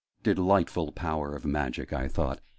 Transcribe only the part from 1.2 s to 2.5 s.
of magic!" I thought.